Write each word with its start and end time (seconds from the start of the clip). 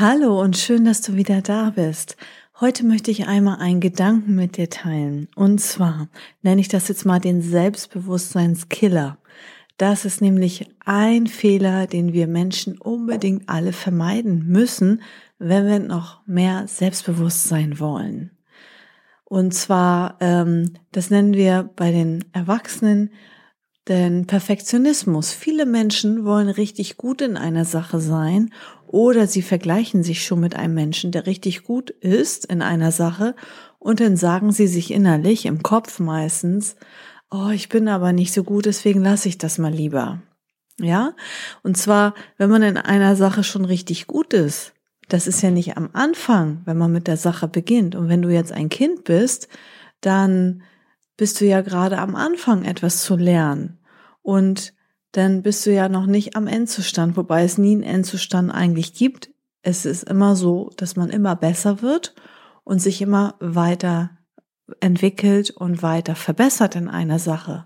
Hallo 0.00 0.40
und 0.40 0.56
schön, 0.56 0.84
dass 0.84 1.00
du 1.00 1.16
wieder 1.16 1.42
da 1.42 1.70
bist. 1.70 2.16
Heute 2.60 2.86
möchte 2.86 3.10
ich 3.10 3.26
einmal 3.26 3.58
einen 3.58 3.80
Gedanken 3.80 4.36
mit 4.36 4.56
dir 4.56 4.70
teilen. 4.70 5.26
Und 5.34 5.60
zwar 5.60 6.06
nenne 6.40 6.60
ich 6.60 6.68
das 6.68 6.86
jetzt 6.86 7.04
mal 7.04 7.18
den 7.18 7.42
Selbstbewusstseinskiller. 7.42 9.18
Das 9.76 10.04
ist 10.04 10.20
nämlich 10.20 10.70
ein 10.84 11.26
Fehler, 11.26 11.88
den 11.88 12.12
wir 12.12 12.28
Menschen 12.28 12.78
unbedingt 12.78 13.48
alle 13.48 13.72
vermeiden 13.72 14.46
müssen, 14.46 15.02
wenn 15.40 15.66
wir 15.66 15.80
noch 15.80 16.24
mehr 16.28 16.68
Selbstbewusstsein 16.68 17.80
wollen. 17.80 18.30
Und 19.24 19.52
zwar, 19.52 20.16
ähm, 20.20 20.74
das 20.92 21.10
nennen 21.10 21.34
wir 21.34 21.70
bei 21.74 21.90
den 21.90 22.24
Erwachsenen 22.32 23.10
den 23.88 24.26
Perfektionismus. 24.26 25.32
Viele 25.32 25.66
Menschen 25.66 26.24
wollen 26.24 26.48
richtig 26.48 26.96
gut 26.96 27.22
in 27.22 27.36
einer 27.36 27.64
Sache 27.64 28.00
sein 28.00 28.52
oder 28.86 29.26
sie 29.26 29.42
vergleichen 29.42 30.02
sich 30.02 30.24
schon 30.24 30.40
mit 30.40 30.56
einem 30.56 30.74
Menschen, 30.74 31.12
der 31.12 31.26
richtig 31.26 31.64
gut 31.64 31.90
ist 31.90 32.44
in 32.44 32.62
einer 32.62 32.92
Sache 32.92 33.34
und 33.78 34.00
dann 34.00 34.16
sagen 34.16 34.52
sie 34.52 34.66
sich 34.66 34.90
innerlich, 34.90 35.46
im 35.46 35.62
Kopf 35.62 35.98
meistens, 36.00 36.76
oh, 37.30 37.48
ich 37.48 37.68
bin 37.68 37.88
aber 37.88 38.12
nicht 38.12 38.32
so 38.32 38.44
gut, 38.44 38.66
deswegen 38.66 39.02
lasse 39.02 39.28
ich 39.28 39.38
das 39.38 39.58
mal 39.58 39.72
lieber. 39.72 40.22
Ja? 40.80 41.14
Und 41.62 41.76
zwar, 41.76 42.14
wenn 42.36 42.50
man 42.50 42.62
in 42.62 42.76
einer 42.76 43.16
Sache 43.16 43.44
schon 43.44 43.64
richtig 43.64 44.06
gut 44.06 44.32
ist, 44.32 44.72
das 45.08 45.26
ist 45.26 45.42
ja 45.42 45.50
nicht 45.50 45.76
am 45.76 45.90
Anfang, 45.94 46.62
wenn 46.64 46.76
man 46.76 46.92
mit 46.92 47.06
der 47.06 47.16
Sache 47.16 47.48
beginnt. 47.48 47.94
Und 47.94 48.08
wenn 48.08 48.22
du 48.22 48.28
jetzt 48.28 48.52
ein 48.52 48.68
Kind 48.68 49.04
bist, 49.04 49.48
dann 50.00 50.62
bist 51.16 51.40
du 51.40 51.46
ja 51.46 51.62
gerade 51.62 51.98
am 51.98 52.14
Anfang 52.14 52.64
etwas 52.64 53.02
zu 53.02 53.16
lernen. 53.16 53.77
Und 54.28 54.74
dann 55.12 55.42
bist 55.42 55.64
du 55.64 55.72
ja 55.72 55.88
noch 55.88 56.04
nicht 56.04 56.36
am 56.36 56.48
Endzustand, 56.48 57.16
wobei 57.16 57.44
es 57.44 57.56
nie 57.56 57.72
einen 57.72 57.82
Endzustand 57.82 58.50
eigentlich 58.50 58.92
gibt. 58.92 59.30
Es 59.62 59.86
ist 59.86 60.02
immer 60.02 60.36
so, 60.36 60.70
dass 60.76 60.96
man 60.96 61.08
immer 61.08 61.34
besser 61.34 61.80
wird 61.80 62.14
und 62.62 62.78
sich 62.78 63.00
immer 63.00 63.36
weiter 63.40 64.10
entwickelt 64.80 65.50
und 65.50 65.82
weiter 65.82 66.14
verbessert 66.14 66.76
in 66.76 66.88
einer 66.88 67.18
Sache. 67.18 67.64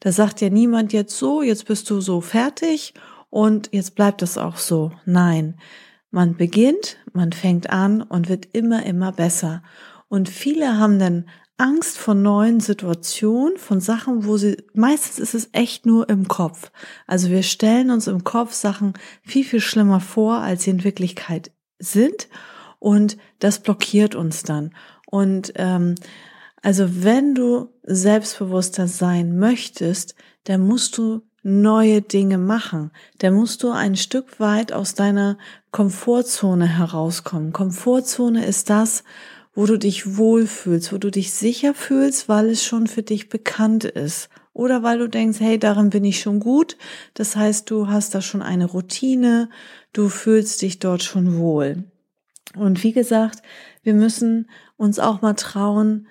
Da 0.00 0.12
sagt 0.12 0.42
ja 0.42 0.50
niemand 0.50 0.92
jetzt 0.92 1.16
so, 1.16 1.40
jetzt 1.40 1.64
bist 1.64 1.88
du 1.88 2.02
so 2.02 2.20
fertig 2.20 2.92
und 3.30 3.70
jetzt 3.72 3.94
bleibt 3.94 4.20
es 4.20 4.36
auch 4.36 4.58
so. 4.58 4.92
Nein, 5.06 5.58
man 6.10 6.36
beginnt, 6.36 6.98
man 7.14 7.32
fängt 7.32 7.70
an 7.70 8.02
und 8.02 8.28
wird 8.28 8.46
immer, 8.52 8.84
immer 8.84 9.10
besser. 9.10 9.62
Und 10.08 10.28
viele 10.28 10.76
haben 10.76 10.98
dann 10.98 11.30
Angst 11.56 11.98
vor 11.98 12.14
neuen 12.14 12.58
Situationen, 12.60 13.58
von 13.58 13.80
Sachen, 13.80 14.26
wo 14.26 14.36
sie, 14.36 14.56
meistens 14.74 15.18
ist 15.18 15.34
es 15.34 15.48
echt 15.52 15.86
nur 15.86 16.08
im 16.08 16.26
Kopf. 16.26 16.72
Also 17.06 17.30
wir 17.30 17.42
stellen 17.42 17.90
uns 17.90 18.08
im 18.08 18.24
Kopf 18.24 18.52
Sachen 18.52 18.94
viel, 19.22 19.44
viel 19.44 19.60
schlimmer 19.60 20.00
vor, 20.00 20.38
als 20.38 20.64
sie 20.64 20.70
in 20.70 20.84
Wirklichkeit 20.84 21.52
sind. 21.78 22.28
Und 22.80 23.16
das 23.38 23.60
blockiert 23.60 24.14
uns 24.14 24.42
dann. 24.42 24.74
Und 25.06 25.52
ähm, 25.56 25.94
also 26.60 27.04
wenn 27.04 27.34
du 27.34 27.68
selbstbewusster 27.82 28.88
sein 28.88 29.38
möchtest, 29.38 30.14
dann 30.44 30.66
musst 30.66 30.98
du 30.98 31.22
neue 31.44 32.02
Dinge 32.02 32.38
machen. 32.38 32.90
Dann 33.18 33.34
musst 33.34 33.62
du 33.62 33.70
ein 33.70 33.96
Stück 33.96 34.40
weit 34.40 34.72
aus 34.72 34.94
deiner 34.94 35.38
Komfortzone 35.70 36.66
herauskommen. 36.66 37.52
Komfortzone 37.52 38.44
ist 38.44 38.70
das, 38.70 39.04
wo 39.54 39.66
du 39.66 39.78
dich 39.78 40.16
wohlfühlst, 40.16 40.92
wo 40.92 40.98
du 40.98 41.10
dich 41.10 41.32
sicher 41.32 41.74
fühlst, 41.74 42.28
weil 42.28 42.50
es 42.50 42.64
schon 42.64 42.86
für 42.86 43.02
dich 43.02 43.28
bekannt 43.28 43.84
ist. 43.84 44.28
Oder 44.52 44.82
weil 44.82 44.98
du 44.98 45.08
denkst, 45.08 45.40
hey, 45.40 45.58
darin 45.58 45.90
bin 45.90 46.04
ich 46.04 46.20
schon 46.20 46.40
gut. 46.40 46.76
Das 47.14 47.36
heißt, 47.36 47.70
du 47.70 47.88
hast 47.88 48.14
da 48.14 48.20
schon 48.20 48.42
eine 48.42 48.66
Routine, 48.66 49.48
du 49.92 50.08
fühlst 50.08 50.62
dich 50.62 50.78
dort 50.78 51.02
schon 51.02 51.38
wohl. 51.38 51.84
Und 52.56 52.84
wie 52.84 52.92
gesagt, 52.92 53.42
wir 53.82 53.94
müssen 53.94 54.48
uns 54.76 54.98
auch 54.98 55.22
mal 55.22 55.34
trauen, 55.34 56.06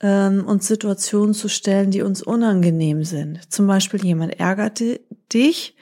ähm, 0.00 0.44
uns 0.44 0.66
Situationen 0.66 1.32
zu 1.32 1.48
stellen, 1.48 1.90
die 1.90 2.02
uns 2.02 2.22
unangenehm 2.22 3.04
sind. 3.04 3.52
Zum 3.52 3.66
Beispiel 3.66 4.04
jemand 4.04 4.38
ärgert 4.38 4.82
dich 5.32 5.76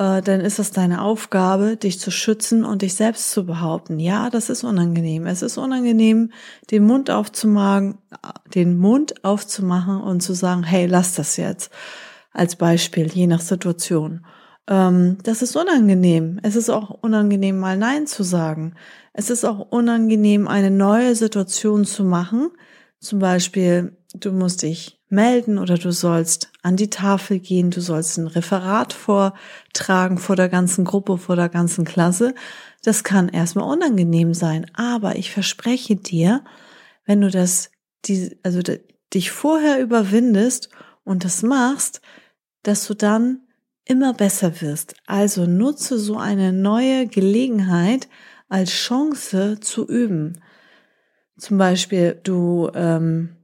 äh, 0.00 0.22
dann 0.22 0.40
ist 0.40 0.58
es 0.58 0.70
deine 0.70 1.02
Aufgabe, 1.02 1.76
dich 1.76 2.00
zu 2.00 2.10
schützen 2.10 2.64
und 2.64 2.80
dich 2.80 2.94
selbst 2.94 3.30
zu 3.32 3.44
behaupten. 3.44 4.00
Ja, 4.00 4.30
das 4.30 4.48
ist 4.48 4.64
unangenehm. 4.64 5.26
Es 5.26 5.42
ist 5.42 5.58
unangenehm, 5.58 6.32
den 6.70 6.84
Mund 6.84 7.10
aufzumachen, 7.10 7.98
den 8.54 8.78
Mund 8.78 9.24
aufzumachen 9.24 10.00
und 10.00 10.22
zu 10.22 10.32
sagen, 10.32 10.62
hey, 10.62 10.86
lass 10.86 11.14
das 11.14 11.36
jetzt. 11.36 11.70
Als 12.32 12.56
Beispiel, 12.56 13.08
je 13.08 13.26
nach 13.26 13.42
Situation. 13.42 14.24
Ähm, 14.68 15.18
das 15.22 15.42
ist 15.42 15.54
unangenehm. 15.54 16.40
Es 16.42 16.56
ist 16.56 16.70
auch 16.70 16.90
unangenehm, 16.90 17.58
mal 17.58 17.76
Nein 17.76 18.06
zu 18.06 18.22
sagen. 18.22 18.74
Es 19.12 19.28
ist 19.28 19.44
auch 19.44 19.58
unangenehm, 19.70 20.48
eine 20.48 20.70
neue 20.70 21.14
Situation 21.14 21.84
zu 21.84 22.04
machen. 22.04 22.50
Zum 23.00 23.18
Beispiel, 23.18 23.98
du 24.14 24.32
musst 24.32 24.62
dich 24.62 24.99
melden 25.10 25.58
oder 25.58 25.76
du 25.76 25.92
sollst 25.92 26.50
an 26.62 26.76
die 26.76 26.90
Tafel 26.90 27.38
gehen, 27.38 27.70
du 27.70 27.80
sollst 27.80 28.16
ein 28.18 28.26
Referat 28.26 28.92
vortragen 28.92 30.18
vor 30.18 30.36
der 30.36 30.48
ganzen 30.48 30.84
Gruppe, 30.84 31.18
vor 31.18 31.36
der 31.36 31.48
ganzen 31.48 31.84
Klasse. 31.84 32.34
Das 32.82 33.04
kann 33.04 33.28
erstmal 33.28 33.70
unangenehm 33.70 34.34
sein, 34.34 34.66
aber 34.74 35.16
ich 35.16 35.30
verspreche 35.30 35.96
dir, 35.96 36.44
wenn 37.04 37.20
du 37.20 37.30
das, 37.30 37.70
die, 38.04 38.38
also 38.42 38.60
dich 39.12 39.30
vorher 39.30 39.80
überwindest 39.80 40.68
und 41.04 41.24
das 41.24 41.42
machst, 41.42 42.00
dass 42.62 42.86
du 42.86 42.94
dann 42.94 43.40
immer 43.84 44.14
besser 44.14 44.60
wirst. 44.60 44.94
Also 45.06 45.46
nutze 45.46 45.98
so 45.98 46.16
eine 46.16 46.52
neue 46.52 47.06
Gelegenheit 47.06 48.08
als 48.48 48.70
Chance 48.70 49.58
zu 49.60 49.86
üben. 49.86 50.40
Zum 51.38 51.58
Beispiel, 51.58 52.20
du 52.22 52.70
ähm, 52.74 53.36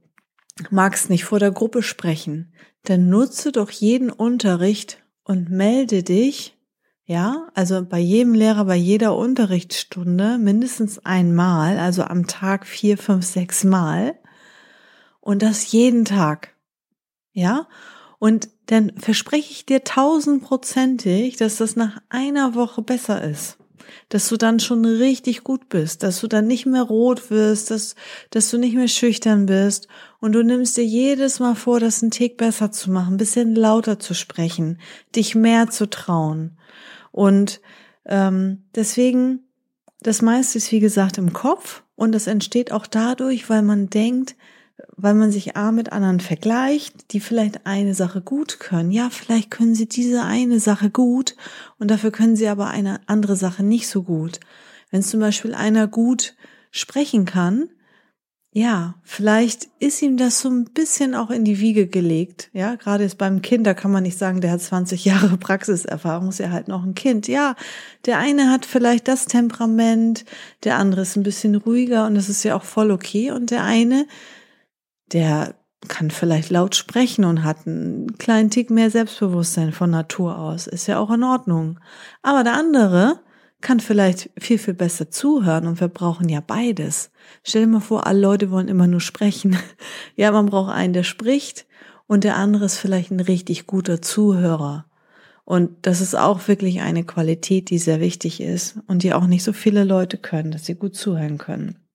magst 0.69 1.09
nicht 1.09 1.25
vor 1.25 1.39
der 1.39 1.51
Gruppe 1.51 1.83
sprechen, 1.83 2.53
dann 2.83 3.09
nutze 3.09 3.51
doch 3.51 3.69
jeden 3.69 4.09
Unterricht 4.09 5.03
und 5.23 5.49
melde 5.49 6.03
dich, 6.03 6.57
ja, 7.05 7.47
also 7.53 7.83
bei 7.85 7.99
jedem 7.99 8.33
Lehrer, 8.33 8.65
bei 8.65 8.75
jeder 8.75 9.15
Unterrichtsstunde 9.15 10.37
mindestens 10.37 10.99
einmal, 11.05 11.79
also 11.79 12.03
am 12.03 12.27
Tag 12.27 12.65
vier, 12.65 12.97
fünf, 12.97 13.25
sechs 13.25 13.63
Mal. 13.63 14.17
Und 15.21 15.41
das 15.41 15.71
jeden 15.71 16.05
Tag, 16.05 16.55
ja, 17.31 17.67
und 18.19 18.49
dann 18.65 18.93
verspreche 18.97 19.51
ich 19.51 19.65
dir 19.65 19.83
tausendprozentig, 19.83 21.37
dass 21.37 21.57
das 21.57 21.75
nach 21.75 22.01
einer 22.09 22.55
Woche 22.55 22.81
besser 22.81 23.23
ist 23.23 23.57
dass 24.09 24.29
du 24.29 24.37
dann 24.37 24.59
schon 24.59 24.85
richtig 24.85 25.43
gut 25.43 25.69
bist, 25.69 26.03
dass 26.03 26.21
du 26.21 26.27
dann 26.27 26.47
nicht 26.47 26.65
mehr 26.65 26.83
rot 26.83 27.29
wirst, 27.29 27.71
dass, 27.71 27.95
dass 28.29 28.49
du 28.49 28.57
nicht 28.57 28.75
mehr 28.75 28.87
schüchtern 28.87 29.45
bist 29.45 29.87
und 30.19 30.33
du 30.33 30.43
nimmst 30.43 30.77
dir 30.77 30.85
jedes 30.85 31.39
Mal 31.39 31.55
vor, 31.55 31.79
das 31.79 32.01
einen 32.01 32.11
Tick 32.11 32.37
besser 32.37 32.71
zu 32.71 32.91
machen, 32.91 33.15
ein 33.15 33.17
bisschen 33.17 33.55
lauter 33.55 33.99
zu 33.99 34.13
sprechen, 34.13 34.79
dich 35.15 35.35
mehr 35.35 35.69
zu 35.69 35.89
trauen. 35.89 36.57
Und 37.11 37.61
ähm, 38.05 38.63
deswegen, 38.75 39.47
das 40.01 40.21
meiste 40.21 40.57
ist 40.57 40.71
wie 40.71 40.79
gesagt 40.79 41.17
im 41.17 41.33
Kopf 41.33 41.83
und 41.95 42.13
das 42.13 42.27
entsteht 42.27 42.71
auch 42.71 42.87
dadurch, 42.87 43.49
weil 43.49 43.61
man 43.61 43.89
denkt, 43.89 44.35
weil 44.97 45.13
man 45.13 45.31
sich 45.31 45.55
A 45.55 45.71
mit 45.71 45.91
anderen 45.91 46.19
vergleicht, 46.19 47.13
die 47.13 47.19
vielleicht 47.19 47.67
eine 47.67 47.93
Sache 47.93 48.21
gut 48.21 48.59
können. 48.59 48.91
Ja, 48.91 49.09
vielleicht 49.11 49.51
können 49.51 49.75
sie 49.75 49.87
diese 49.87 50.23
eine 50.23 50.59
Sache 50.59 50.89
gut 50.89 51.35
und 51.77 51.91
dafür 51.91 52.11
können 52.11 52.35
sie 52.35 52.47
aber 52.47 52.67
eine 52.67 52.99
andere 53.05 53.35
Sache 53.35 53.63
nicht 53.63 53.87
so 53.87 54.03
gut. 54.03 54.39
Wenn 54.89 55.03
zum 55.03 55.19
Beispiel 55.19 55.53
einer 55.53 55.87
gut 55.87 56.35
sprechen 56.71 57.25
kann, 57.25 57.69
ja, 58.53 58.95
vielleicht 59.03 59.67
ist 59.77 60.01
ihm 60.01 60.17
das 60.17 60.41
so 60.41 60.49
ein 60.49 60.65
bisschen 60.65 61.13
auch 61.13 61.29
in 61.29 61.43
die 61.43 61.59
Wiege 61.59 61.85
gelegt. 61.85 62.49
Ja, 62.53 62.73
gerade 62.73 63.03
jetzt 63.03 63.19
beim 63.19 63.43
Kind, 63.43 63.67
da 63.67 63.75
kann 63.75 63.91
man 63.91 64.01
nicht 64.01 64.17
sagen, 64.17 64.41
der 64.41 64.49
hat 64.49 64.61
20 64.61 65.05
Jahre 65.05 65.37
Praxiserfahrung, 65.37 66.29
ist 66.29 66.39
ja 66.39 66.49
halt 66.49 66.67
noch 66.67 66.83
ein 66.83 66.95
Kind. 66.95 67.27
Ja, 67.27 67.55
der 68.07 68.17
eine 68.17 68.49
hat 68.49 68.65
vielleicht 68.65 69.07
das 69.07 69.25
Temperament, 69.25 70.25
der 70.63 70.79
andere 70.79 71.01
ist 71.01 71.15
ein 71.17 71.23
bisschen 71.23 71.53
ruhiger 71.53 72.07
und 72.07 72.15
das 72.15 72.29
ist 72.29 72.41
ja 72.41 72.55
auch 72.55 72.63
voll 72.63 72.89
okay. 72.89 73.29
Und 73.29 73.51
der 73.51 73.63
eine, 73.63 74.07
der 75.13 75.55
kann 75.87 76.11
vielleicht 76.11 76.49
laut 76.49 76.75
sprechen 76.75 77.23
und 77.23 77.43
hat 77.43 77.67
einen 77.67 78.17
kleinen 78.17 78.49
Tick 78.49 78.69
mehr 78.69 78.89
Selbstbewusstsein 78.89 79.71
von 79.71 79.89
Natur 79.89 80.37
aus. 80.37 80.67
Ist 80.67 80.87
ja 80.87 80.99
auch 80.99 81.11
in 81.11 81.23
Ordnung. 81.23 81.79
Aber 82.23 82.43
der 82.43 82.53
andere, 82.53 83.19
kann 83.61 83.79
vielleicht 83.79 84.29
viel, 84.37 84.57
viel 84.57 84.73
besser 84.73 85.09
zuhören 85.09 85.67
und 85.67 85.79
wir 85.79 85.87
brauchen 85.87 86.29
ja 86.29 86.41
beides. 86.41 87.11
Stell 87.43 87.61
dir 87.61 87.67
mal 87.67 87.79
vor, 87.79 88.05
alle 88.05 88.19
Leute 88.19 88.51
wollen 88.51 88.67
immer 88.67 88.87
nur 88.87 89.01
sprechen. 89.01 89.57
Ja, 90.15 90.31
man 90.31 90.47
braucht 90.47 90.71
einen, 90.71 90.93
der 90.93 91.03
spricht 91.03 91.67
und 92.07 92.23
der 92.23 92.37
andere 92.37 92.65
ist 92.65 92.77
vielleicht 92.77 93.11
ein 93.11 93.19
richtig 93.19 93.67
guter 93.67 94.01
Zuhörer. 94.01 94.85
Und 95.45 95.69
das 95.83 96.01
ist 96.01 96.15
auch 96.15 96.47
wirklich 96.47 96.81
eine 96.81 97.03
Qualität, 97.03 97.69
die 97.69 97.77
sehr 97.77 97.99
wichtig 97.99 98.41
ist 98.41 98.79
und 98.87 99.03
die 99.03 99.13
auch 99.13 99.27
nicht 99.27 99.43
so 99.43 99.53
viele 99.53 99.83
Leute 99.83 100.17
können, 100.17 100.51
dass 100.51 100.65
sie 100.65 100.75
gut 100.75 100.95
zuhören 100.95 101.37
können. 101.37 101.86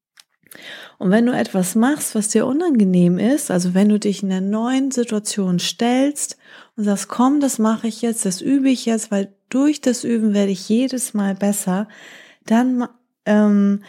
Und 0.98 1.10
wenn 1.10 1.26
du 1.26 1.32
etwas 1.32 1.74
machst, 1.74 2.14
was 2.14 2.28
dir 2.28 2.46
unangenehm 2.46 3.18
ist, 3.18 3.50
also 3.50 3.74
wenn 3.74 3.88
du 3.88 3.98
dich 3.98 4.22
in 4.22 4.30
einer 4.30 4.40
neuen 4.40 4.90
Situation 4.90 5.58
stellst 5.58 6.36
und 6.76 6.84
sagst, 6.84 7.08
komm, 7.08 7.40
das 7.40 7.58
mache 7.58 7.88
ich 7.88 8.02
jetzt, 8.02 8.24
das 8.24 8.40
übe 8.40 8.70
ich 8.70 8.86
jetzt, 8.86 9.10
weil 9.10 9.34
durch 9.48 9.80
das 9.80 10.04
Üben 10.04 10.34
werde 10.34 10.52
ich 10.52 10.68
jedes 10.68 11.14
Mal 11.14 11.34
besser, 11.34 11.88
dann 12.46 12.88
ähm, 13.26 13.82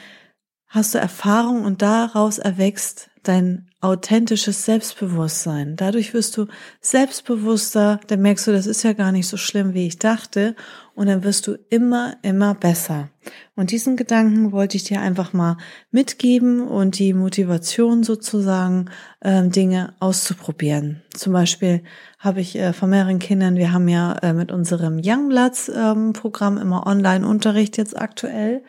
hast 0.68 0.95
du 0.95 1.00
Erfahrung 1.00 1.63
und 1.63 1.81
daraus 1.81 2.39
erwächst 2.39 3.10
dein 3.24 3.69
authentisches 3.80 4.65
Selbstbewusstsein. 4.65 5.75
Dadurch 5.75 6.13
wirst 6.13 6.38
du 6.38 6.48
selbstbewusster, 6.81 8.00
dann 8.07 8.21
merkst 8.21 8.48
du, 8.48 8.51
das 8.51 8.65
ist 8.68 8.83
ja 8.83 8.94
gar 8.94 9.12
nicht 9.12 9.27
so 9.27 9.38
schlimm, 9.38 9.74
wie 9.74 9.88
ich 9.88 10.00
dachte, 10.00 10.56
und 10.95 11.07
dann 11.07 11.24
wirst 11.24 11.48
du 11.48 11.57
immer, 11.69 12.18
immer 12.22 12.54
besser. 12.54 13.10
Und 13.56 13.72
diesen 13.72 13.95
Gedanken 13.95 14.51
wollte 14.51 14.78
ich 14.78 14.84
dir 14.84 15.01
einfach 15.01 15.34
mal 15.34 15.57
mitgeben 15.92 16.62
und 16.62 17.00
die 17.00 17.13
Motivation 17.13 18.04
sozusagen, 18.04 18.90
ähm, 19.22 19.51
Dinge 19.51 19.94
auszuprobieren. 20.00 21.01
Zum 21.16 21.34
Beispiel 21.34 21.84
habe 22.19 22.42
ich 22.42 22.56
äh, 22.56 22.74
von 22.74 22.90
mehreren 22.90 23.19
Kindern, 23.19 23.56
wir 23.56 23.72
haben 23.72 23.88
ja 23.88 24.13
äh, 24.22 24.34
mit 24.34 24.51
unserem 24.51 25.01
Youngblatts-Programm 25.04 26.57
ähm, 26.57 26.62
immer 26.62 26.86
Online-Unterricht 26.86 27.78
jetzt 27.78 27.98
aktuell. 28.00 28.63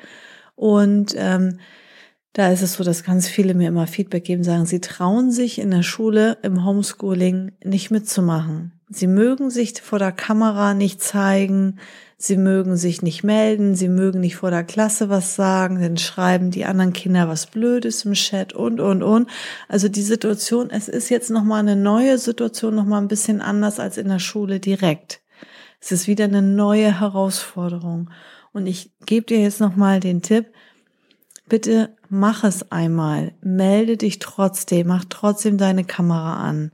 Und 0.55 1.15
ähm, 1.17 1.59
da 2.33 2.49
ist 2.49 2.63
es 2.63 2.75
so, 2.75 2.85
dass 2.85 3.05
ganz 3.05 3.29
viele 3.29 3.55
mir 3.55 3.69
immer 3.69 3.87
Feedback 3.87 4.25
geben, 4.25 4.45
sagen, 4.45 4.67
sie 4.67 4.81
trauen 4.81 5.31
sich 5.31 5.61
in 5.61 5.71
der 5.71 5.83
Schule 5.83 6.39
im 6.43 6.65
Homeschooling 6.65 7.53
nicht 7.63 7.91
mitzumachen. 7.91 8.73
Sie 8.89 9.07
mögen 9.07 9.51
sich 9.51 9.81
vor 9.81 9.99
der 9.99 10.13
Kamera 10.13 10.75
nicht 10.75 11.03
zeigen, 11.03 11.79
sie 12.17 12.37
mögen 12.37 12.77
sich 12.77 13.03
nicht 13.03 13.25
melden, 13.25 13.75
sie 13.75 13.89
mögen 13.89 14.21
nicht 14.21 14.37
vor 14.37 14.51
der 14.51 14.65
Klasse 14.65 15.09
was 15.09 15.35
sagen, 15.35 15.81
dann 15.81 15.97
schreiben 15.97 16.51
die 16.51 16.65
anderen 16.65 16.93
Kinder 16.93 17.29
was 17.29 17.47
Blödes 17.47 18.05
im 18.05 18.13
Chat 18.13 18.53
und, 18.53 18.81
und, 18.81 19.03
und. 19.03 19.29
Also 19.69 19.89
die 19.89 20.03
Situation, 20.03 20.71
es 20.71 20.89
ist 20.89 21.09
jetzt 21.09 21.31
nochmal 21.31 21.61
eine 21.61 21.77
neue 21.77 22.19
Situation, 22.19 22.75
nochmal 22.75 23.01
ein 23.01 23.09
bisschen 23.09 23.41
anders 23.41 23.81
als 23.81 23.97
in 23.97 24.09
der 24.09 24.19
Schule 24.19 24.61
direkt. 24.61 25.23
Es 25.81 25.93
ist 25.93 26.07
wieder 26.07 26.25
eine 26.25 26.43
neue 26.43 27.01
Herausforderung. 27.01 28.11
Und 28.53 28.67
ich 28.67 28.93
gebe 29.05 29.27
dir 29.27 29.41
jetzt 29.41 29.61
nochmal 29.61 30.01
den 30.01 30.23
Tipp, 30.23 30.47
bitte 31.49 31.97
mach 32.09 32.45
es 32.45 32.71
einmal, 32.71 33.33
melde 33.41 33.97
dich 33.97 34.19
trotzdem, 34.19 34.87
mach 34.87 35.05
trotzdem 35.07 35.59
deine 35.59 35.85
Kamera 35.85 36.43
an 36.43 36.71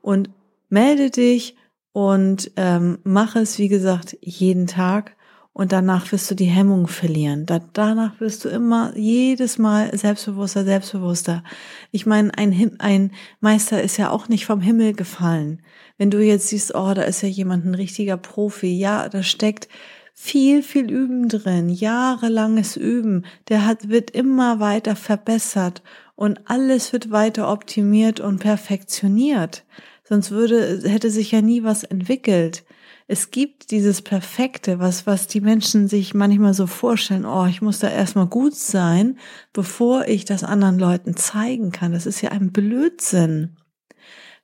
und 0.00 0.30
melde 0.68 1.10
dich 1.10 1.56
und 1.92 2.50
ähm, 2.56 2.98
mach 3.04 3.36
es, 3.36 3.58
wie 3.58 3.68
gesagt, 3.68 4.16
jeden 4.20 4.66
Tag 4.66 5.16
und 5.58 5.72
danach 5.72 6.12
wirst 6.12 6.30
du 6.30 6.36
die 6.36 6.44
Hemmung 6.44 6.86
verlieren. 6.86 7.44
Da, 7.44 7.58
danach 7.72 8.20
wirst 8.20 8.44
du 8.44 8.48
immer 8.48 8.96
jedes 8.96 9.58
Mal 9.58 9.90
selbstbewusster, 9.98 10.64
selbstbewusster. 10.64 11.42
Ich 11.90 12.06
meine, 12.06 12.30
ein, 12.38 12.76
ein 12.78 13.10
Meister 13.40 13.82
ist 13.82 13.96
ja 13.96 14.10
auch 14.10 14.28
nicht 14.28 14.46
vom 14.46 14.60
Himmel 14.60 14.92
gefallen. 14.92 15.60
Wenn 15.96 16.12
du 16.12 16.22
jetzt 16.22 16.50
siehst, 16.50 16.76
oh, 16.76 16.94
da 16.94 17.02
ist 17.02 17.22
ja 17.22 17.28
jemand 17.28 17.64
ein 17.64 17.74
richtiger 17.74 18.16
Profi, 18.16 18.78
ja, 18.78 19.08
da 19.08 19.24
steckt 19.24 19.66
viel, 20.14 20.62
viel 20.62 20.90
Üben 20.92 21.28
drin, 21.28 21.68
jahrelanges 21.68 22.76
Üben. 22.76 23.26
Der 23.48 23.66
hat, 23.66 23.88
wird 23.88 24.12
immer 24.12 24.60
weiter 24.60 24.94
verbessert 24.94 25.82
und 26.14 26.48
alles 26.48 26.92
wird 26.92 27.10
weiter 27.10 27.50
optimiert 27.50 28.20
und 28.20 28.38
perfektioniert. 28.38 29.64
Sonst 30.08 30.30
würde, 30.30 30.80
hätte 30.88 31.10
sich 31.10 31.32
ja 31.32 31.42
nie 31.42 31.64
was 31.64 31.84
entwickelt. 31.84 32.64
Es 33.08 33.30
gibt 33.30 33.70
dieses 33.70 34.00
Perfekte, 34.00 34.78
was, 34.78 35.06
was 35.06 35.26
die 35.26 35.42
Menschen 35.42 35.86
sich 35.86 36.14
manchmal 36.14 36.54
so 36.54 36.66
vorstellen. 36.66 37.26
Oh, 37.26 37.44
ich 37.44 37.60
muss 37.60 37.78
da 37.78 37.90
erstmal 37.90 38.26
gut 38.26 38.54
sein, 38.54 39.18
bevor 39.52 40.06
ich 40.06 40.24
das 40.24 40.44
anderen 40.44 40.78
Leuten 40.78 41.14
zeigen 41.14 41.72
kann. 41.72 41.92
Das 41.92 42.06
ist 42.06 42.22
ja 42.22 42.30
ein 42.30 42.52
Blödsinn. 42.52 43.56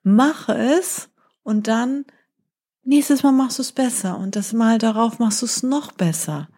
Mache 0.02 0.54
es 0.54 1.08
und 1.44 1.66
dann 1.66 2.04
nächstes 2.82 3.22
Mal 3.22 3.32
machst 3.32 3.56
du 3.56 3.62
es 3.62 3.72
besser 3.72 4.18
und 4.18 4.36
das 4.36 4.52
Mal 4.52 4.76
darauf 4.76 5.18
machst 5.18 5.40
du 5.40 5.46
es 5.46 5.62
noch 5.62 5.92
besser. 5.92 6.48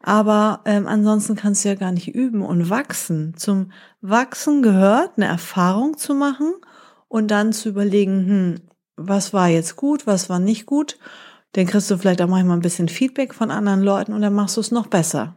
Aber 0.00 0.62
ähm, 0.64 0.88
ansonsten 0.88 1.36
kannst 1.36 1.64
du 1.64 1.68
ja 1.68 1.76
gar 1.76 1.92
nicht 1.92 2.12
üben 2.12 2.42
und 2.42 2.70
wachsen. 2.70 3.34
Zum 3.36 3.70
Wachsen 4.00 4.62
gehört, 4.62 5.12
eine 5.16 5.26
Erfahrung 5.26 5.96
zu 5.96 6.12
machen 6.12 6.54
und 7.12 7.30
dann 7.30 7.52
zu 7.52 7.68
überlegen, 7.68 8.26
hm, 8.26 8.60
was 8.96 9.32
war 9.32 9.48
jetzt 9.48 9.76
gut, 9.76 10.06
was 10.06 10.28
war 10.28 10.38
nicht 10.38 10.66
gut. 10.66 10.98
Dann 11.52 11.66
kriegst 11.66 11.90
du 11.90 11.98
vielleicht 11.98 12.22
auch 12.22 12.28
manchmal 12.28 12.56
ein 12.56 12.62
bisschen 12.62 12.88
Feedback 12.88 13.34
von 13.34 13.50
anderen 13.50 13.82
Leuten 13.82 14.12
und 14.12 14.22
dann 14.22 14.34
machst 14.34 14.56
du 14.56 14.60
es 14.60 14.70
noch 14.70 14.86
besser. 14.86 15.36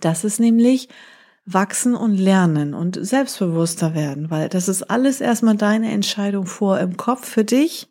Das 0.00 0.24
ist 0.24 0.40
nämlich 0.40 0.88
wachsen 1.44 1.94
und 1.94 2.16
lernen 2.16 2.74
und 2.74 2.98
selbstbewusster 3.00 3.94
werden, 3.94 4.30
weil 4.30 4.48
das 4.48 4.68
ist 4.68 4.84
alles 4.84 5.20
erstmal 5.20 5.56
deine 5.56 5.90
Entscheidung 5.90 6.46
vor 6.46 6.78
im 6.78 6.96
Kopf 6.96 7.28
für 7.28 7.44
dich 7.44 7.90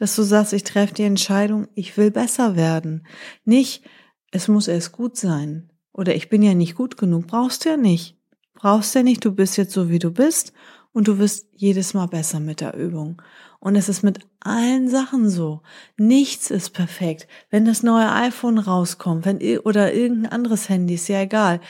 dass 0.00 0.16
du 0.16 0.22
sagst, 0.22 0.54
ich 0.54 0.64
treffe 0.64 0.94
die 0.94 1.04
Entscheidung, 1.04 1.68
ich 1.74 1.98
will 1.98 2.10
besser 2.10 2.56
werden. 2.56 3.06
Nicht, 3.44 3.84
es 4.32 4.48
muss 4.48 4.66
erst 4.66 4.92
gut 4.92 5.18
sein. 5.18 5.70
Oder 5.92 6.14
ich 6.14 6.30
bin 6.30 6.42
ja 6.42 6.54
nicht 6.54 6.74
gut 6.74 6.96
genug. 6.96 7.26
Brauchst 7.26 7.64
du 7.64 7.68
ja 7.68 7.76
nicht. 7.76 8.16
Brauchst 8.54 8.94
du 8.94 9.00
ja 9.00 9.02
nicht. 9.02 9.22
Du 9.22 9.32
bist 9.32 9.58
jetzt 9.58 9.74
so, 9.74 9.90
wie 9.90 9.98
du 9.98 10.10
bist. 10.10 10.54
Und 10.92 11.08
du 11.08 11.18
wirst 11.18 11.46
jedes 11.54 11.94
Mal 11.94 12.06
besser 12.06 12.40
mit 12.40 12.60
der 12.60 12.74
Übung. 12.74 13.22
Und 13.60 13.76
es 13.76 13.90
ist 13.90 14.02
mit 14.02 14.20
allen 14.40 14.88
Sachen 14.88 15.28
so. 15.28 15.60
Nichts 15.98 16.50
ist 16.50 16.70
perfekt. 16.70 17.28
Wenn 17.50 17.66
das 17.66 17.82
neue 17.82 18.10
iPhone 18.10 18.58
rauskommt, 18.58 19.26
wenn, 19.26 19.38
oder 19.58 19.92
irgendein 19.92 20.32
anderes 20.32 20.68
Handy, 20.70 20.94
ist 20.94 21.08
ja 21.08 21.20
egal. 21.20 21.60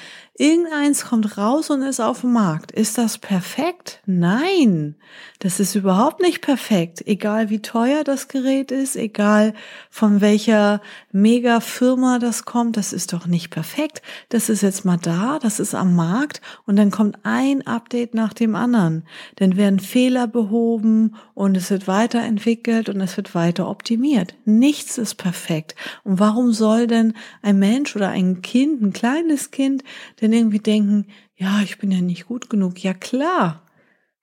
Irgendeins 0.40 1.04
kommt 1.04 1.37
raus 1.37 1.69
und 1.69 1.82
ist 1.82 2.00
auf 2.00 2.22
dem 2.22 2.32
Markt. 2.32 2.72
Ist 2.72 2.96
das 2.96 3.19
perfekt? 3.19 4.00
Nein, 4.06 4.94
das 5.40 5.60
ist 5.60 5.75
überhaupt 5.75 6.22
nicht 6.22 6.40
perfekt. 6.40 7.06
Egal 7.06 7.50
wie 7.50 7.60
teuer 7.60 8.04
das 8.04 8.28
Gerät 8.28 8.70
ist, 8.70 8.96
egal 8.96 9.52
von 9.90 10.22
welcher 10.22 10.81
Mega-Firma 11.12 12.19
das 12.19 12.46
kommt, 12.46 12.78
das 12.78 12.94
ist 12.94 13.12
doch 13.12 13.26
nicht 13.26 13.50
perfekt. 13.50 14.00
Das 14.31 14.48
ist 14.48 14.62
jetzt 14.62 14.86
mal 14.86 14.96
da, 14.96 15.38
das 15.38 15.60
ist 15.60 15.75
am 15.75 15.94
Markt 15.94 16.40
und 16.64 16.76
dann 16.76 16.90
kommt 16.90 17.19
ein 17.22 17.67
Update 17.67 18.15
nach 18.15 18.32
dem 18.32 18.55
anderen. 18.55 19.05
Dann 19.36 19.58
werden 19.58 19.79
Fehler 19.79 20.26
behoben 20.26 21.17
und 21.34 21.55
es 21.55 21.70
wird 21.70 21.80
weiterentwickelt 21.87 22.89
und 22.89 23.01
es 23.01 23.17
wird 23.17 23.34
weiter 23.34 23.69
optimiert. 23.69 24.34
Nichts 24.44 24.99
ist 24.99 25.17
perfekt. 25.17 25.75
Und 26.05 26.19
warum 26.19 26.53
soll 26.53 26.87
denn 26.87 27.15
ein 27.43 27.58
Mensch 27.58 27.94
oder 27.96 28.08
ein 28.08 28.43
Kind, 28.43 28.82
ein 28.82 28.93
kleines 28.93 29.51
Kind, 29.51 29.84
denn 30.20 30.32
irgendwie 30.32 30.58
denken, 30.58 31.06
ja, 31.34 31.60
ich 31.63 31.79
bin 31.79 31.91
ja 31.91 32.01
nicht 32.01 32.27
gut 32.27 32.51
genug. 32.51 32.82
Ja 32.82 32.94
klar. 32.94 33.67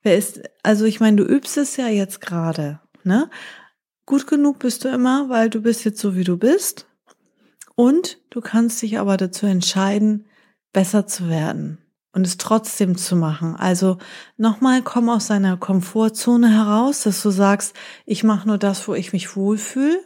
Wer 0.02 0.18
ist, 0.18 0.42
also 0.64 0.86
ich 0.86 1.00
meine, 1.00 1.18
du 1.18 1.24
übst 1.24 1.58
es 1.58 1.78
ja 1.78 1.88
jetzt 1.88 2.22
gerade, 2.22 2.80
ne? 3.04 3.30
Gut 4.06 4.28
genug 4.28 4.60
bist 4.60 4.86
du 4.86 4.90
immer, 4.90 5.28
weil 5.28 5.50
du 5.50 5.62
bist 5.62 5.84
jetzt 5.84 6.00
so, 6.00 6.16
wie 6.16 6.24
du 6.24 6.38
bist. 6.38 6.88
Und 7.76 8.20
du 8.30 8.40
kannst 8.42 8.82
dich 8.82 9.00
aber 9.00 9.18
dazu 9.18 9.46
entscheiden, 9.46 10.26
besser 10.72 11.08
zu 11.08 11.28
werden 11.28 11.80
und 12.18 12.28
es 12.28 12.38
trotzdem 12.38 12.98
zu 12.98 13.16
machen. 13.16 13.56
Also 13.56 13.98
nochmal, 14.36 14.82
komm 14.82 15.10
aus 15.10 15.28
deiner 15.28 15.56
Komfortzone 15.56 16.50
heraus, 16.50 17.04
dass 17.04 17.22
du 17.22 17.30
sagst, 17.30 17.76
ich 18.06 18.24
mache 18.24 18.48
nur 18.48 18.58
das, 18.58 18.88
wo 18.88 18.96
ich 18.96 19.14
mich 19.14 19.36
wohlfühle, 19.36 20.00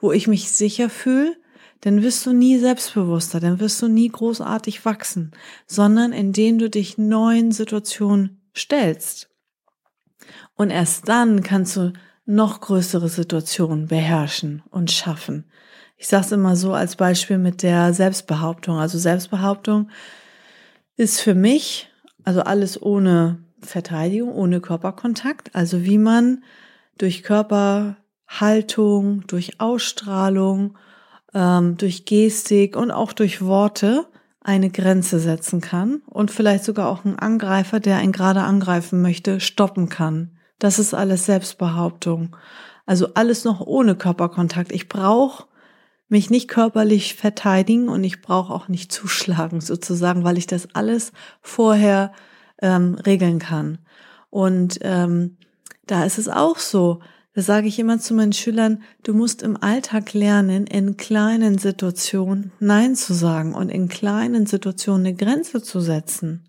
wo 0.00 0.12
ich 0.12 0.26
mich 0.26 0.50
sicher 0.50 0.90
fühle 0.90 1.36
dann 1.82 2.00
wirst 2.00 2.24
du 2.26 2.32
nie 2.32 2.58
selbstbewusster, 2.58 3.40
dann 3.40 3.58
wirst 3.58 3.82
du 3.82 3.88
nie 3.88 4.08
großartig 4.08 4.84
wachsen, 4.84 5.32
sondern 5.66 6.12
indem 6.12 6.58
du 6.58 6.70
dich 6.70 6.96
neuen 6.96 7.50
Situationen 7.50 8.40
stellst. 8.56 9.28
Und 10.54 10.70
erst 10.70 11.08
dann 11.08 11.42
kannst 11.42 11.76
du 11.76 11.92
noch 12.24 12.60
größere 12.60 13.08
Situationen 13.08 13.88
beherrschen 13.88 14.62
und 14.70 14.92
schaffen. 14.92 15.50
Ich 15.96 16.06
sage 16.06 16.26
es 16.26 16.32
immer 16.32 16.54
so 16.54 16.72
als 16.72 16.94
Beispiel 16.94 17.38
mit 17.38 17.64
der 17.64 17.92
Selbstbehauptung. 17.92 18.76
Also 18.78 18.96
Selbstbehauptung 18.98 19.90
ist 21.02 21.20
für 21.20 21.34
mich, 21.34 21.90
also 22.24 22.40
alles 22.40 22.80
ohne 22.80 23.38
Verteidigung, 23.60 24.32
ohne 24.32 24.60
Körperkontakt, 24.60 25.54
also 25.54 25.84
wie 25.84 25.98
man 25.98 26.42
durch 26.96 27.22
Körperhaltung, 27.22 29.26
durch 29.26 29.60
Ausstrahlung 29.60 30.78
ähm, 31.34 31.76
durch 31.76 32.04
Gestik 32.04 32.76
und 32.76 32.90
auch 32.90 33.12
durch 33.12 33.42
Worte 33.42 34.06
eine 34.40 34.70
Grenze 34.70 35.20
setzen 35.20 35.60
kann 35.60 36.02
und 36.06 36.30
vielleicht 36.30 36.64
sogar 36.64 36.88
auch 36.88 37.04
einen 37.04 37.18
Angreifer, 37.18 37.80
der 37.80 37.98
einen 37.98 38.12
gerade 38.12 38.42
angreifen 38.42 39.00
möchte, 39.00 39.40
stoppen 39.40 39.88
kann. 39.88 40.32
Das 40.58 40.78
ist 40.78 40.94
alles 40.94 41.26
Selbstbehauptung. 41.26 42.36
Also 42.86 43.14
alles 43.14 43.44
noch 43.44 43.60
ohne 43.60 43.94
Körperkontakt. 43.94 44.72
Ich 44.72 44.88
brauche 44.88 45.44
mich 46.12 46.28
nicht 46.28 46.46
körperlich 46.46 47.14
verteidigen 47.14 47.88
und 47.88 48.04
ich 48.04 48.20
brauche 48.20 48.52
auch 48.52 48.68
nicht 48.68 48.92
zuschlagen 48.92 49.62
sozusagen, 49.62 50.24
weil 50.24 50.36
ich 50.36 50.46
das 50.46 50.68
alles 50.74 51.10
vorher 51.40 52.12
ähm, 52.60 52.96
regeln 53.06 53.38
kann. 53.38 53.78
Und 54.28 54.78
ähm, 54.82 55.38
da 55.86 56.04
ist 56.04 56.18
es 56.18 56.28
auch 56.28 56.58
so. 56.58 57.00
Da 57.34 57.40
sage 57.40 57.66
ich 57.66 57.78
immer 57.78 57.98
zu 57.98 58.12
meinen 58.12 58.34
Schülern, 58.34 58.82
du 59.04 59.14
musst 59.14 59.42
im 59.42 59.56
Alltag 59.62 60.12
lernen, 60.12 60.66
in 60.66 60.98
kleinen 60.98 61.56
Situationen 61.56 62.52
Nein 62.60 62.94
zu 62.94 63.14
sagen 63.14 63.54
und 63.54 63.70
in 63.70 63.88
kleinen 63.88 64.44
Situationen 64.44 65.06
eine 65.06 65.16
Grenze 65.16 65.62
zu 65.62 65.80
setzen. 65.80 66.44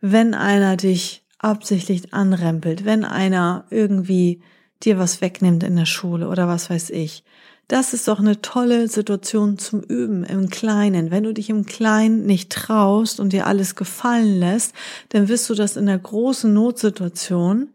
Wenn 0.00 0.34
einer 0.34 0.76
dich 0.76 1.24
absichtlich 1.38 2.14
anrempelt, 2.14 2.84
wenn 2.84 3.04
einer 3.04 3.64
irgendwie 3.70 4.40
dir 4.84 4.98
was 4.98 5.20
wegnimmt 5.20 5.64
in 5.64 5.74
der 5.74 5.86
Schule 5.86 6.28
oder 6.28 6.46
was 6.46 6.70
weiß 6.70 6.90
ich, 6.90 7.24
das 7.72 7.94
ist 7.94 8.06
doch 8.06 8.18
eine 8.18 8.42
tolle 8.42 8.86
Situation 8.86 9.56
zum 9.56 9.80
Üben 9.80 10.24
im 10.24 10.50
Kleinen. 10.50 11.10
Wenn 11.10 11.24
du 11.24 11.32
dich 11.32 11.48
im 11.48 11.64
Kleinen 11.64 12.26
nicht 12.26 12.52
traust 12.52 13.18
und 13.18 13.32
dir 13.32 13.46
alles 13.46 13.76
gefallen 13.76 14.38
lässt, 14.38 14.74
dann 15.08 15.28
wirst 15.28 15.48
du 15.48 15.54
das 15.54 15.78
in 15.78 15.86
der 15.86 15.98
großen 15.98 16.52
Notsituation 16.52 17.70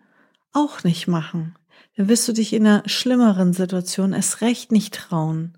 auch 0.54 0.84
nicht 0.84 1.08
machen. 1.08 1.56
Dann 1.96 2.10
wirst 2.10 2.28
du 2.28 2.34
dich 2.34 2.54
in 2.54 2.68
einer 2.68 2.84
schlimmeren 2.88 3.54
Situation 3.54 4.14
erst 4.14 4.42
recht 4.42 4.72
nicht 4.72 4.94
trauen. 4.94 5.58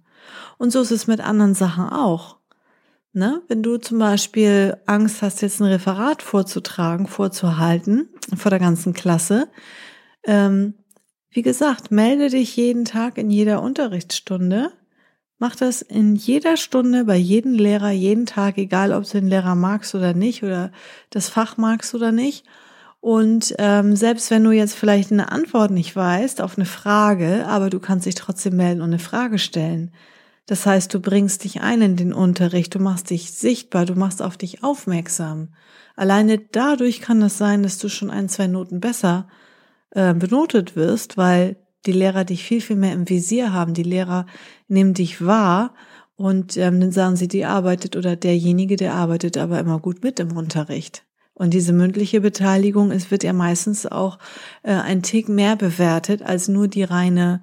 Und 0.57 0.71
so 0.71 0.79
ist 0.79 0.91
es 0.91 1.05
mit 1.05 1.19
anderen 1.19 1.53
Sachen 1.53 1.89
auch. 1.89 2.37
Ne? 3.11 3.41
Wenn 3.49 3.61
du 3.61 3.75
zum 3.75 3.99
Beispiel 3.99 4.77
Angst 4.85 5.21
hast, 5.21 5.41
jetzt 5.41 5.59
ein 5.59 5.65
Referat 5.65 6.21
vorzutragen, 6.21 7.07
vorzuhalten 7.07 8.07
vor 8.37 8.51
der 8.51 8.59
ganzen 8.59 8.93
Klasse, 8.93 9.49
ähm, 10.23 10.75
wie 11.31 11.41
gesagt, 11.41 11.91
melde 11.91 12.29
dich 12.29 12.55
jeden 12.55 12.85
Tag 12.85 13.17
in 13.17 13.29
jeder 13.29 13.61
Unterrichtsstunde. 13.61 14.71
Mach 15.37 15.55
das 15.55 15.81
in 15.81 16.15
jeder 16.15 16.57
Stunde 16.57 17.05
bei 17.05 17.15
jedem 17.15 17.53
Lehrer, 17.53 17.91
jeden 17.91 18.25
Tag, 18.25 18.57
egal 18.57 18.91
ob 18.91 19.05
du 19.05 19.11
den 19.11 19.27
Lehrer 19.27 19.55
magst 19.55 19.95
oder 19.95 20.13
nicht 20.13 20.43
oder 20.43 20.71
das 21.11 21.29
Fach 21.29 21.55
magst 21.57 21.95
oder 21.95 22.11
nicht. 22.11 22.45
Und 22.99 23.55
ähm, 23.59 23.95
selbst 23.95 24.29
wenn 24.31 24.43
du 24.43 24.51
jetzt 24.51 24.75
vielleicht 24.75 25.11
eine 25.11 25.31
Antwort 25.31 25.71
nicht 25.71 25.95
weißt 25.95 26.41
auf 26.41 26.57
eine 26.57 26.65
Frage, 26.65 27.45
aber 27.47 27.69
du 27.69 27.79
kannst 27.79 28.05
dich 28.05 28.15
trotzdem 28.15 28.57
melden 28.57 28.81
und 28.81 28.89
eine 28.89 28.99
Frage 28.99 29.39
stellen. 29.39 29.91
Das 30.47 30.65
heißt, 30.65 30.93
du 30.93 30.99
bringst 30.99 31.43
dich 31.43 31.61
ein 31.61 31.81
in 31.81 31.95
den 31.95 32.11
Unterricht, 32.11 32.75
du 32.75 32.79
machst 32.79 33.11
dich 33.11 33.31
sichtbar, 33.31 33.85
du 33.85 33.93
machst 33.93 34.21
auf 34.21 34.35
dich 34.35 34.63
aufmerksam. 34.63 35.49
Alleine 35.95 36.39
dadurch 36.39 37.01
kann 37.01 37.21
es 37.21 37.37
sein, 37.37 37.63
dass 37.63 37.77
du 37.77 37.87
schon 37.87 38.09
ein, 38.09 38.27
zwei 38.27 38.47
Noten 38.47 38.79
besser 38.79 39.27
äh, 39.91 40.13
benotet 40.13 40.75
wirst, 40.75 41.17
weil 41.17 41.55
die 41.85 41.91
Lehrer 41.91 42.25
dich 42.25 42.43
viel, 42.43 42.61
viel 42.61 42.75
mehr 42.75 42.93
im 42.93 43.09
Visier 43.09 43.53
haben. 43.53 43.73
Die 43.73 43.83
Lehrer 43.83 44.25
nehmen 44.67 44.93
dich 44.93 45.25
wahr 45.25 45.73
und 46.15 46.57
ähm, 46.57 46.81
dann 46.81 46.91
sagen 46.91 47.15
sie, 47.15 47.27
die 47.27 47.45
arbeitet 47.45 47.95
oder 47.95 48.15
derjenige, 48.15 48.75
der 48.75 48.93
arbeitet 48.93 49.37
aber 49.37 49.59
immer 49.59 49.79
gut 49.79 50.03
mit 50.03 50.19
im 50.19 50.35
Unterricht. 50.35 51.05
Und 51.33 51.53
diese 51.53 51.71
mündliche 51.71 52.19
Beteiligung, 52.19 52.91
es 52.91 53.11
wird 53.11 53.23
ja 53.23 53.31
meistens 53.31 53.85
auch 53.85 54.19
äh, 54.63 54.73
ein 54.73 55.01
Tick 55.01 55.29
mehr 55.29 55.55
bewertet 55.55 56.21
als 56.21 56.49
nur 56.49 56.67
die 56.67 56.83
reine 56.83 57.41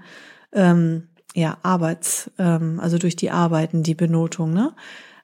ähm, 0.52 1.08
ja, 1.34 1.56
Arbeits, 1.62 2.30
ähm, 2.38 2.78
also 2.78 2.98
durch 2.98 3.16
die 3.16 3.30
Arbeiten, 3.30 3.82
die 3.82 3.94
Benotung, 3.94 4.52
ne? 4.52 4.74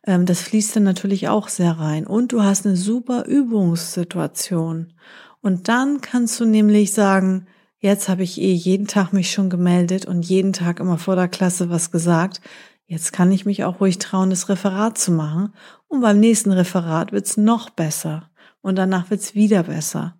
Ähm, 0.06 0.26
das 0.26 0.40
fließt 0.40 0.76
dann 0.76 0.84
natürlich 0.84 1.28
auch 1.28 1.48
sehr 1.48 1.72
rein. 1.72 2.06
Und 2.06 2.32
du 2.32 2.42
hast 2.42 2.66
eine 2.66 2.76
super 2.76 3.26
Übungssituation. 3.26 4.94
Und 5.42 5.68
dann 5.68 6.00
kannst 6.00 6.40
du 6.40 6.46
nämlich 6.46 6.92
sagen, 6.92 7.46
jetzt 7.78 8.08
habe 8.08 8.22
ich 8.22 8.40
eh 8.40 8.52
jeden 8.52 8.86
Tag 8.86 9.12
mich 9.12 9.30
schon 9.32 9.50
gemeldet 9.50 10.06
und 10.06 10.24
jeden 10.24 10.52
Tag 10.52 10.80
immer 10.80 10.98
vor 10.98 11.16
der 11.16 11.28
Klasse 11.28 11.68
was 11.68 11.90
gesagt. 11.90 12.40
Jetzt 12.86 13.12
kann 13.12 13.32
ich 13.32 13.44
mich 13.44 13.64
auch 13.64 13.80
ruhig 13.80 13.98
trauen, 13.98 14.30
das 14.30 14.48
Referat 14.48 14.96
zu 14.98 15.10
machen. 15.12 15.52
Und 15.88 16.00
beim 16.00 16.20
nächsten 16.20 16.52
Referat 16.52 17.12
wird's 17.12 17.36
noch 17.36 17.70
besser. 17.70 18.30
Und 18.60 18.76
danach 18.76 19.10
wird's 19.10 19.34
wieder 19.34 19.64
besser. 19.64 20.16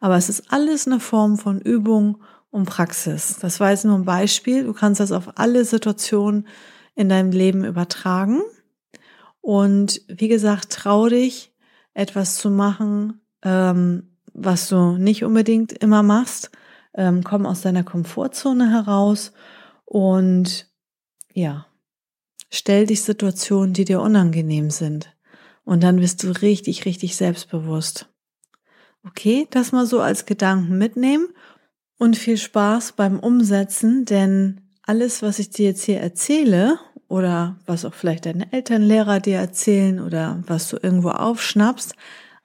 Aber 0.00 0.16
es 0.16 0.28
ist 0.28 0.50
alles 0.50 0.86
eine 0.86 1.00
Form 1.00 1.36
von 1.36 1.60
Übung 1.60 2.22
und 2.50 2.66
Praxis. 2.66 3.38
Das 3.40 3.60
war 3.60 3.70
jetzt 3.70 3.84
nur 3.84 3.98
ein 3.98 4.04
Beispiel. 4.04 4.64
Du 4.64 4.72
kannst 4.72 5.00
das 5.00 5.12
auf 5.12 5.38
alle 5.38 5.64
Situationen 5.64 6.46
in 6.94 7.08
deinem 7.08 7.30
Leben 7.30 7.64
übertragen. 7.64 8.40
Und 9.40 10.00
wie 10.08 10.28
gesagt, 10.28 10.70
trau 10.70 11.08
dich, 11.08 11.52
etwas 11.94 12.36
zu 12.36 12.50
machen, 12.50 13.20
ähm, 13.42 14.11
was 14.34 14.68
du 14.68 14.96
nicht 14.96 15.24
unbedingt 15.24 15.72
immer 15.72 16.02
machst. 16.02 16.50
Ähm, 16.94 17.24
komm 17.24 17.46
aus 17.46 17.62
deiner 17.62 17.84
Komfortzone 17.84 18.70
heraus 18.70 19.32
und 19.84 20.68
ja, 21.32 21.66
stell 22.50 22.86
dich 22.86 23.02
Situationen, 23.02 23.72
die 23.72 23.84
dir 23.84 24.00
unangenehm 24.00 24.70
sind. 24.70 25.14
Und 25.64 25.82
dann 25.82 26.00
wirst 26.00 26.22
du 26.22 26.32
richtig, 26.42 26.84
richtig 26.84 27.16
selbstbewusst. 27.16 28.08
Okay, 29.06 29.46
das 29.50 29.72
mal 29.72 29.86
so 29.86 30.00
als 30.00 30.26
Gedanken 30.26 30.78
mitnehmen 30.78 31.28
und 31.98 32.16
viel 32.16 32.36
Spaß 32.36 32.92
beim 32.92 33.18
Umsetzen, 33.18 34.04
denn 34.04 34.60
alles, 34.82 35.22
was 35.22 35.38
ich 35.38 35.50
dir 35.50 35.66
jetzt 35.66 35.84
hier 35.84 36.00
erzähle 36.00 36.78
oder 37.08 37.58
was 37.66 37.84
auch 37.84 37.94
vielleicht 37.94 38.26
deine 38.26 38.52
Eltern, 38.52 38.82
Lehrer 38.82 39.20
dir 39.20 39.38
erzählen 39.38 40.00
oder 40.00 40.42
was 40.46 40.68
du 40.68 40.78
irgendwo 40.80 41.10
aufschnappst, 41.10 41.94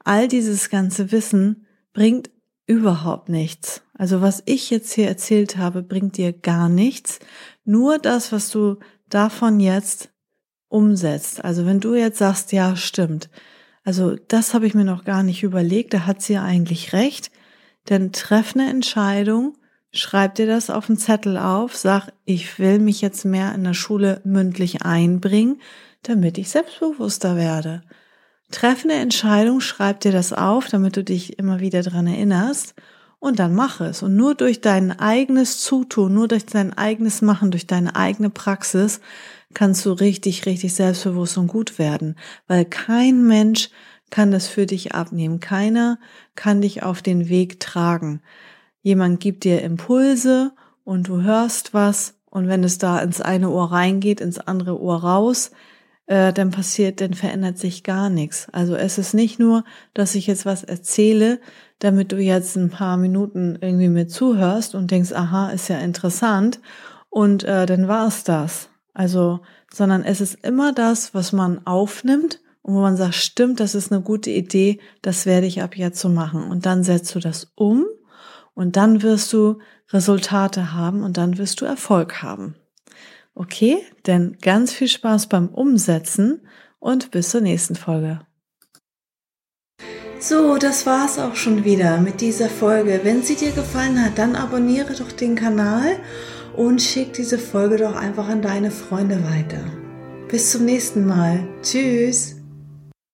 all 0.03 0.27
dieses 0.27 0.69
ganze 0.69 1.11
Wissen 1.11 1.66
bringt 1.97 2.29
überhaupt 2.67 3.27
nichts. 3.27 3.81
Also 3.95 4.21
was 4.21 4.43
ich 4.45 4.69
jetzt 4.69 4.93
hier 4.93 5.07
erzählt 5.07 5.57
habe, 5.57 5.81
bringt 5.81 6.15
dir 6.17 6.31
gar 6.31 6.69
nichts. 6.69 7.17
Nur 7.65 7.97
das, 7.97 8.31
was 8.31 8.51
du 8.51 8.77
davon 9.09 9.59
jetzt 9.59 10.11
umsetzt. 10.67 11.43
Also 11.43 11.65
wenn 11.65 11.79
du 11.79 11.95
jetzt 11.95 12.19
sagst, 12.19 12.51
ja, 12.51 12.75
stimmt. 12.75 13.31
Also 13.83 14.15
das 14.27 14.53
habe 14.53 14.67
ich 14.67 14.75
mir 14.75 14.83
noch 14.83 15.05
gar 15.05 15.23
nicht 15.23 15.41
überlegt, 15.41 15.91
da 15.91 16.05
hat 16.05 16.21
sie 16.21 16.33
ja 16.33 16.43
eigentlich 16.43 16.93
recht. 16.93 17.31
Dann 17.85 18.11
treff 18.11 18.53
eine 18.53 18.69
Entscheidung, 18.69 19.57
schreib 19.91 20.35
dir 20.35 20.45
das 20.45 20.69
auf 20.69 20.85
den 20.85 20.97
Zettel 20.97 21.35
auf, 21.35 21.75
sag, 21.75 22.11
ich 22.25 22.59
will 22.59 22.77
mich 22.77 23.01
jetzt 23.01 23.25
mehr 23.25 23.55
in 23.55 23.63
der 23.63 23.73
Schule 23.73 24.21
mündlich 24.23 24.83
einbringen, 24.83 25.59
damit 26.03 26.37
ich 26.37 26.49
selbstbewusster 26.49 27.35
werde. 27.37 27.81
Treffe 28.51 28.89
eine 28.89 28.99
Entscheidung, 28.99 29.59
schreib 29.59 29.99
dir 29.99 30.11
das 30.11 30.31
auf, 30.33 30.67
damit 30.67 30.95
du 30.95 31.03
dich 31.03 31.37
immer 31.37 31.59
wieder 31.59 31.83
dran 31.83 32.07
erinnerst 32.07 32.75
und 33.19 33.39
dann 33.39 33.53
mach 33.53 33.81
es. 33.81 34.03
Und 34.03 34.15
nur 34.15 34.35
durch 34.35 34.61
dein 34.61 34.97
eigenes 34.97 35.59
Zutun, 35.61 36.13
nur 36.13 36.27
durch 36.27 36.45
dein 36.45 36.77
eigenes 36.77 37.21
Machen, 37.21 37.51
durch 37.51 37.67
deine 37.67 37.95
eigene 37.95 38.29
Praxis 38.29 39.01
kannst 39.53 39.85
du 39.85 39.91
richtig, 39.91 40.45
richtig 40.45 40.73
selbstbewusst 40.73 41.37
und 41.37 41.47
gut 41.47 41.79
werden, 41.79 42.15
weil 42.47 42.65
kein 42.65 43.25
Mensch 43.25 43.69
kann 44.09 44.31
das 44.31 44.47
für 44.47 44.65
dich 44.65 44.93
abnehmen. 44.93 45.39
Keiner 45.39 45.99
kann 46.35 46.61
dich 46.61 46.83
auf 46.83 47.01
den 47.01 47.27
Weg 47.27 47.59
tragen. 47.59 48.21
Jemand 48.81 49.19
gibt 49.19 49.43
dir 49.43 49.61
Impulse 49.61 50.53
und 50.85 51.09
du 51.09 51.21
hörst 51.21 51.73
was 51.73 52.13
und 52.29 52.47
wenn 52.47 52.63
es 52.63 52.77
da 52.77 52.99
ins 52.99 53.19
eine 53.19 53.49
Ohr 53.49 53.71
reingeht, 53.71 54.21
ins 54.21 54.39
andere 54.39 54.79
Ohr 54.79 55.01
raus, 55.01 55.51
äh, 56.07 56.33
dann 56.33 56.51
passiert, 56.51 56.99
dann 57.01 57.13
verändert 57.13 57.57
sich 57.57 57.83
gar 57.83 58.09
nichts. 58.09 58.47
Also 58.51 58.75
es 58.75 58.97
ist 58.97 59.13
nicht 59.13 59.39
nur, 59.39 59.63
dass 59.93 60.15
ich 60.15 60.25
jetzt 60.27 60.45
was 60.45 60.63
erzähle, 60.63 61.39
damit 61.79 62.11
du 62.11 62.17
jetzt 62.17 62.55
ein 62.55 62.69
paar 62.69 62.97
Minuten 62.97 63.57
irgendwie 63.61 63.89
mir 63.89 64.07
zuhörst 64.07 64.73
und 64.73 64.89
denkst, 64.89 65.11
aha, 65.13 65.51
ist 65.51 65.67
ja 65.67 65.77
interessant 65.77 66.59
und 67.09 67.43
äh, 67.43 67.65
dann 67.65 67.87
war 67.87 68.07
es 68.07 68.23
das. 68.23 68.69
Also, 68.93 69.41
sondern 69.71 70.03
es 70.03 70.21
ist 70.21 70.43
immer 70.43 70.73
das, 70.73 71.13
was 71.13 71.31
man 71.31 71.65
aufnimmt 71.67 72.41
und 72.63 72.73
wo 72.73 72.81
man 72.81 72.97
sagt, 72.97 73.15
stimmt, 73.15 73.59
das 73.59 73.75
ist 73.75 73.91
eine 73.91 74.01
gute 74.01 74.31
Idee, 74.31 74.79
das 75.01 75.25
werde 75.25 75.45
ich 75.45 75.61
ab 75.61 75.77
jetzt 75.77 75.99
so 75.99 76.09
machen. 76.09 76.49
Und 76.49 76.65
dann 76.65 76.83
setzt 76.83 77.13
du 77.13 77.19
das 77.19 77.51
um 77.55 77.85
und 78.55 78.75
dann 78.75 79.03
wirst 79.03 79.31
du 79.33 79.59
Resultate 79.89 80.73
haben 80.73 81.03
und 81.03 81.17
dann 81.17 81.37
wirst 81.37 81.61
du 81.61 81.65
Erfolg 81.65 82.23
haben. 82.23 82.55
Okay, 83.39 83.77
denn 84.07 84.35
ganz 84.41 84.73
viel 84.73 84.87
Spaß 84.87 85.27
beim 85.27 85.49
Umsetzen 85.49 86.41
und 86.79 87.11
bis 87.11 87.29
zur 87.29 87.41
nächsten 87.41 87.75
Folge. 87.75 88.21
So, 90.19 90.57
das 90.57 90.87
war's 90.87 91.19
auch 91.19 91.35
schon 91.35 91.63
wieder 91.63 91.99
mit 91.99 92.19
dieser 92.21 92.49
Folge. 92.49 93.01
Wenn 93.03 93.21
sie 93.21 93.35
dir 93.35 93.51
gefallen 93.51 94.03
hat, 94.03 94.17
dann 94.17 94.35
abonniere 94.35 94.95
doch 94.95 95.11
den 95.11 95.35
Kanal 95.35 95.99
und 96.55 96.81
schick 96.81 97.13
diese 97.13 97.37
Folge 97.37 97.77
doch 97.77 97.95
einfach 97.95 98.27
an 98.27 98.41
deine 98.41 98.71
Freunde 98.71 99.23
weiter. 99.23 99.63
Bis 100.29 100.51
zum 100.51 100.65
nächsten 100.65 101.05
Mal. 101.05 101.47
Tschüss. 101.61 102.36